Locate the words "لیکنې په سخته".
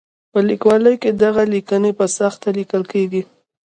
1.53-2.47